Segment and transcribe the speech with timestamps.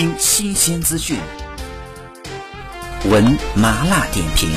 [0.00, 1.18] 听新鲜资讯，
[3.10, 3.22] 闻
[3.54, 4.48] 麻辣点评，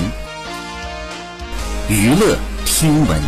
[1.90, 3.20] 娱乐听闻。《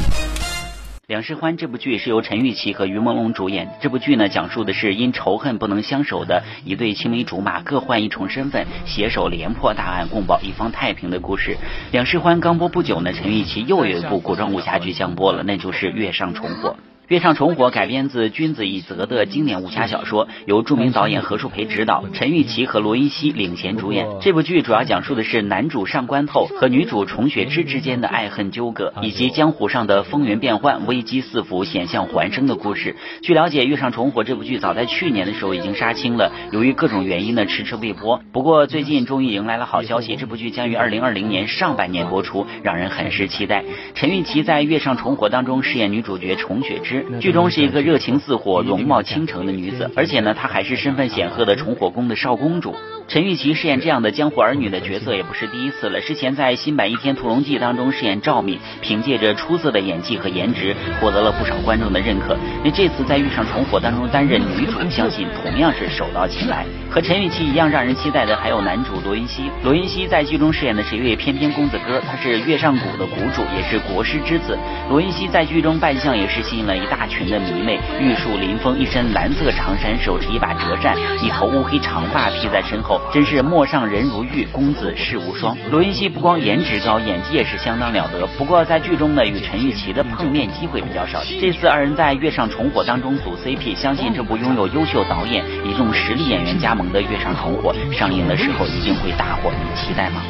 [1.08, 3.70] 两世欢》这部剧是由陈玉琪和于朦胧主演。
[3.82, 11.52] 这部剧呢，讲述的是因仇恨不能相守的一对青梅竹马，各换一重身份，携手连破大案，共保一方太平的故事。
[11.92, 16.70] 《两世欢》刚播不久呢，陈玉琪又有一部古装武侠剧将播了，那就是《月上重火》。
[17.08, 24.08] 《月上重火》改编自君子以泽的经典武侠小说，由著名导演何树培执导，陈钰琪和罗云熙领衔主演。
[24.22, 32.96] 这部剧主要讲述的是男主上官透和女主重雪芝之间的爱恨纠葛，以及江湖上的风云变幻、危机四伏、险象环生的故事。
[33.22, 38.20] 据了解，《月上重火》这部剧早在去年的时候已经杀青了，由于各种原因呢迟迟未播。
[38.32, 43.64] 不过最近终于迎来了好消息，这部剧将于二零二零年上半年播出，让人很是期待。
[43.94, 46.95] 陈钰琪在《月上重火》当中饰演女主角重雪芝。
[47.20, 52.76] 剧中是一个热情似火、容貌倾城的女子，而且呢，她还是身份显赫的重火宫的少公主。
[53.08, 62.36] 陈钰琪饰演这样的江湖儿女的角色也不是第一次了，之前在新版《倚天屠龙记》当中饰演赵敏，凭借着出色的演技和颜值，获得了不少观众的认可。
[62.64, 66.66] 那这次在遇上重火当中担任女主，相信同样是手到擒来。
[66.90, 69.52] 和陈玉琪一样让人期待的还有男主罗云熙。
[69.64, 74.58] 罗云熙在剧中饰演的是一位翩翩公子哥，他是月上谷的谷主，也是国师之子。
[74.90, 82.95] 罗云熙在剧中扮相也是吸引了一大群的迷妹，玉树临风，一身蓝色长衫，手持一把折扇，一头乌黑长发披在身后。
[83.14, 85.58] 真是陌上人如玉，公子世无双。
[85.72, 88.28] 罗云熙不光颜值高，演技也是相当了得。
[88.38, 91.22] 不过在剧中呢，与陈钰琪的碰面机会比较少。
[91.40, 100.22] 这次二人在《月上重火》当中组 CP，相信这部拥有优秀导演、一众实力演员加盟的《月上重火》上映的时候一定会大火，你期待吗？